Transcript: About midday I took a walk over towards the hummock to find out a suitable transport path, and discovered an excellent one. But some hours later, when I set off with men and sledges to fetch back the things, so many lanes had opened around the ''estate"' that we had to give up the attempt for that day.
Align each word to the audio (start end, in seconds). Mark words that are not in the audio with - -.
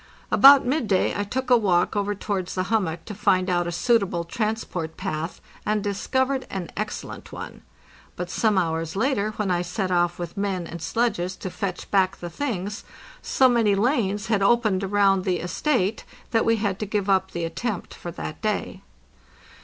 About 0.31 0.65
midday 0.65 1.13
I 1.15 1.23
took 1.23 1.51
a 1.51 1.55
walk 1.59 1.95
over 1.95 2.15
towards 2.15 2.55
the 2.55 2.63
hummock 2.73 3.05
to 3.05 3.13
find 3.13 3.51
out 3.51 3.67
a 3.67 3.71
suitable 3.71 4.23
transport 4.23 4.97
path, 4.97 5.39
and 5.63 5.83
discovered 5.83 6.47
an 6.49 6.71
excellent 6.75 7.31
one. 7.31 7.61
But 8.15 8.31
some 8.31 8.57
hours 8.57 8.95
later, 8.95 9.29
when 9.37 9.51
I 9.51 9.61
set 9.61 9.91
off 9.91 10.17
with 10.17 10.35
men 10.35 10.65
and 10.65 10.81
sledges 10.81 11.35
to 11.35 11.51
fetch 11.51 11.91
back 11.91 12.17
the 12.17 12.31
things, 12.31 12.83
so 13.21 13.47
many 13.47 13.75
lanes 13.75 14.25
had 14.25 14.41
opened 14.41 14.83
around 14.83 15.23
the 15.23 15.37
''estate"' 15.37 16.03
that 16.31 16.45
we 16.45 16.55
had 16.55 16.79
to 16.79 16.87
give 16.87 17.07
up 17.07 17.29
the 17.29 17.45
attempt 17.45 17.93
for 17.93 18.09
that 18.09 18.41
day. 18.41 18.81